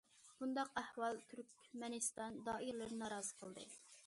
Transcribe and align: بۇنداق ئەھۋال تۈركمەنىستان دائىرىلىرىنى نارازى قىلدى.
بۇنداق 0.37 0.71
ئەھۋال 0.81 1.21
تۈركمەنىستان 1.33 2.43
دائىرىلىرىنى 2.49 3.03
نارازى 3.05 3.41
قىلدى. 3.45 3.71